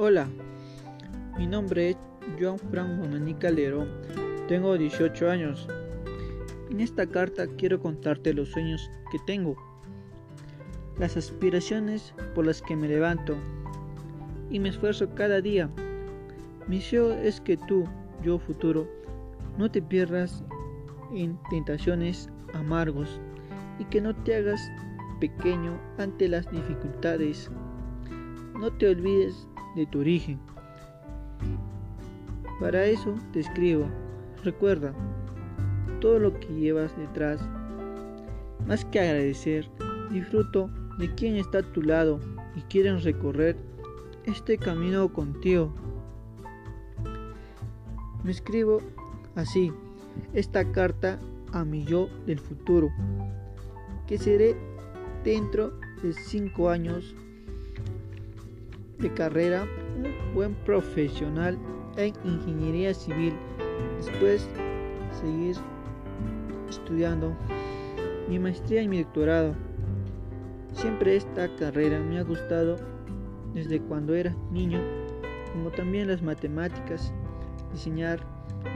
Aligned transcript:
Hola, 0.00 0.28
mi 1.36 1.48
nombre 1.48 1.90
es 1.90 1.96
Joan 2.38 2.56
Fran 2.70 3.00
Mamani 3.00 3.34
Calderón, 3.34 3.88
tengo 4.46 4.78
18 4.78 5.28
años. 5.28 5.66
En 6.70 6.78
esta 6.78 7.04
carta 7.04 7.48
quiero 7.56 7.80
contarte 7.80 8.32
los 8.32 8.48
sueños 8.50 8.88
que 9.10 9.18
tengo, 9.26 9.56
las 11.00 11.16
aspiraciones 11.16 12.14
por 12.36 12.46
las 12.46 12.62
que 12.62 12.76
me 12.76 12.86
levanto 12.86 13.34
y 14.50 14.60
me 14.60 14.68
esfuerzo 14.68 15.12
cada 15.16 15.40
día. 15.40 15.68
Mi 16.68 16.76
deseo 16.76 17.12
es 17.14 17.40
que 17.40 17.56
tú, 17.56 17.82
yo 18.22 18.38
futuro, 18.38 18.88
no 19.58 19.68
te 19.68 19.82
pierdas 19.82 20.44
en 21.12 21.36
tentaciones 21.50 22.28
amargos 22.54 23.20
y 23.80 23.84
que 23.86 24.00
no 24.00 24.14
te 24.14 24.36
hagas 24.36 24.60
pequeño 25.18 25.76
ante 25.98 26.28
las 26.28 26.48
dificultades. 26.52 27.50
No 28.60 28.72
te 28.72 28.90
olvides 28.90 29.48
de 29.74 29.86
tu 29.86 30.00
origen. 30.00 30.38
Para 32.60 32.84
eso 32.86 33.14
te 33.32 33.40
escribo. 33.40 33.86
Recuerda 34.42 34.92
todo 36.00 36.18
lo 36.18 36.38
que 36.38 36.48
llevas 36.48 36.96
detrás. 36.96 37.40
Más 38.66 38.84
que 38.84 39.00
agradecer, 39.00 39.68
disfruto 40.10 40.70
de 40.98 41.14
quien 41.14 41.36
está 41.36 41.58
a 41.58 41.72
tu 41.72 41.82
lado 41.82 42.20
y 42.56 42.60
quieren 42.62 43.00
recorrer 43.02 43.56
este 44.24 44.58
camino 44.58 45.12
contigo. 45.12 45.72
Me 48.24 48.30
escribo 48.32 48.80
así 49.36 49.72
esta 50.34 50.70
carta 50.72 51.18
a 51.52 51.64
mi 51.64 51.84
yo 51.84 52.08
del 52.26 52.38
futuro, 52.38 52.90
que 54.06 54.18
seré 54.18 54.56
dentro 55.24 55.78
de 56.02 56.12
cinco 56.12 56.68
años 56.68 57.14
de 58.98 59.12
carrera 59.14 59.66
un 59.96 60.34
buen 60.34 60.54
profesional 60.64 61.58
en 61.96 62.14
ingeniería 62.24 62.94
civil. 62.94 63.34
Después 63.98 64.48
seguir 65.20 65.56
estudiando 66.68 67.34
mi 68.28 68.38
maestría 68.38 68.82
y 68.82 68.88
mi 68.88 69.02
doctorado. 69.02 69.54
Siempre 70.74 71.16
esta 71.16 71.48
carrera 71.56 71.98
me 72.00 72.18
ha 72.18 72.22
gustado 72.22 72.76
desde 73.54 73.80
cuando 73.80 74.14
era 74.14 74.34
niño, 74.52 74.80
como 75.52 75.70
también 75.70 76.08
las 76.08 76.22
matemáticas, 76.22 77.12
diseñar 77.72 78.20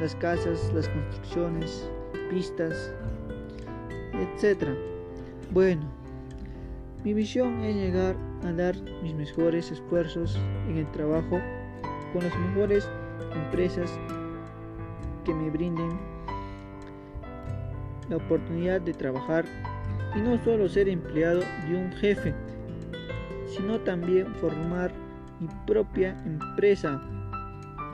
las 0.00 0.14
casas, 0.16 0.72
las 0.74 0.88
construcciones, 0.88 1.90
pistas, 2.30 2.92
etc. 4.14 4.70
Bueno, 5.52 5.82
mi 7.04 7.14
visión 7.14 7.60
es 7.64 7.74
llegar 7.74 8.16
a 8.44 8.52
dar 8.52 8.76
mis 9.02 9.14
mejores 9.14 9.70
esfuerzos 9.72 10.38
en 10.68 10.78
el 10.78 10.90
trabajo 10.92 11.40
con 12.12 12.22
las 12.22 12.38
mejores 12.38 12.88
empresas 13.34 13.98
que 15.24 15.34
me 15.34 15.50
brinden 15.50 15.90
la 18.08 18.16
oportunidad 18.16 18.80
de 18.80 18.92
trabajar 18.92 19.44
y 20.14 20.20
no 20.20 20.42
solo 20.44 20.68
ser 20.68 20.88
empleado 20.88 21.40
de 21.68 21.76
un 21.76 21.92
jefe, 21.92 22.34
sino 23.46 23.80
también 23.80 24.26
formar 24.36 24.92
mi 25.40 25.48
propia 25.66 26.16
empresa, 26.24 27.02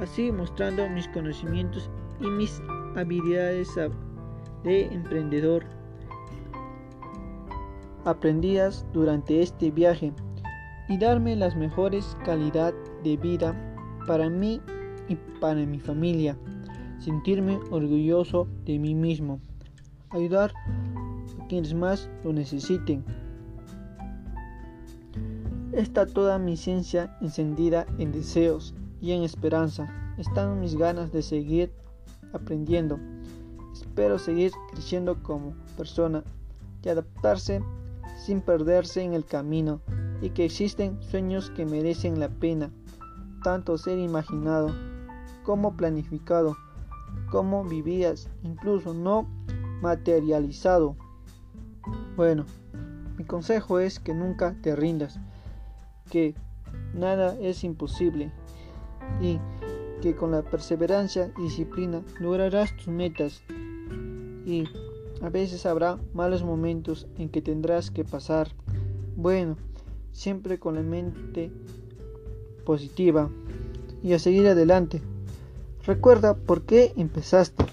así 0.00 0.32
mostrando 0.32 0.88
mis 0.88 1.06
conocimientos 1.08 1.90
y 2.20 2.26
mis 2.26 2.60
habilidades 2.96 3.68
de 4.64 4.86
emprendedor 4.86 5.64
aprendidas 8.06 8.86
durante 8.92 9.42
este 9.42 9.70
viaje 9.70 10.12
y 10.88 10.96
darme 10.96 11.34
las 11.34 11.56
mejores 11.56 12.16
calidad 12.24 12.72
de 13.02 13.16
vida 13.16 13.54
para 14.06 14.30
mí 14.30 14.60
y 15.08 15.16
para 15.40 15.66
mi 15.66 15.80
familia. 15.80 16.38
Sentirme 17.00 17.58
orgulloso 17.70 18.46
de 18.64 18.78
mí 18.78 18.94
mismo. 18.94 19.40
Ayudar 20.10 20.52
a 21.40 21.46
quienes 21.48 21.74
más 21.74 22.08
lo 22.24 22.32
necesiten. 22.32 23.04
Está 25.72 26.06
toda 26.06 26.38
mi 26.38 26.56
ciencia 26.56 27.18
encendida 27.20 27.86
en 27.98 28.12
deseos 28.12 28.74
y 29.00 29.12
en 29.12 29.24
esperanza. 29.24 30.14
Están 30.16 30.60
mis 30.60 30.76
ganas 30.76 31.12
de 31.12 31.22
seguir 31.22 31.72
aprendiendo. 32.32 32.98
Espero 33.72 34.18
seguir 34.18 34.52
creciendo 34.70 35.22
como 35.22 35.54
persona 35.76 36.22
y 36.82 36.88
adaptarse 36.88 37.60
sin 38.16 38.40
perderse 38.40 39.02
en 39.02 39.14
el 39.14 39.24
camino 39.24 39.80
y 40.20 40.30
que 40.30 40.44
existen 40.44 41.00
sueños 41.02 41.50
que 41.50 41.66
merecen 41.66 42.18
la 42.18 42.28
pena, 42.28 42.72
tanto 43.42 43.78
ser 43.78 43.98
imaginado 43.98 44.74
como 45.44 45.76
planificado, 45.76 46.56
como 47.30 47.64
vivías, 47.64 48.28
incluso 48.42 48.94
no 48.94 49.28
materializado. 49.80 50.96
Bueno, 52.16 52.46
mi 53.16 53.24
consejo 53.24 53.78
es 53.78 54.00
que 54.00 54.14
nunca 54.14 54.56
te 54.62 54.74
rindas, 54.74 55.20
que 56.10 56.34
nada 56.94 57.36
es 57.40 57.62
imposible 57.62 58.32
y 59.20 59.38
que 60.00 60.16
con 60.16 60.30
la 60.30 60.42
perseverancia 60.42 61.32
y 61.38 61.42
disciplina 61.42 62.02
lograrás 62.18 62.74
tus 62.76 62.88
metas 62.88 63.42
y 64.44 64.64
a 65.20 65.28
veces 65.28 65.66
habrá 65.66 65.98
malos 66.12 66.42
momentos 66.42 67.06
en 67.18 67.28
que 67.28 67.42
tendrás 67.42 67.90
que 67.90 68.04
pasar. 68.04 68.48
Bueno, 69.16 69.56
siempre 70.12 70.58
con 70.58 70.74
la 70.74 70.82
mente 70.82 71.50
positiva 72.64 73.30
y 74.02 74.12
a 74.12 74.18
seguir 74.18 74.46
adelante. 74.46 75.02
Recuerda 75.84 76.34
por 76.34 76.62
qué 76.62 76.92
empezaste. 76.96 77.64